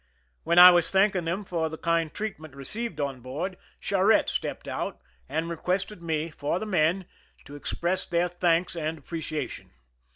[0.41, 4.99] When I was thanking them for the kind treatment received on board, Charette stepped out,
[5.29, 7.05] and re quested me, for the men,
[7.45, 9.69] to express their thanks and appreciation.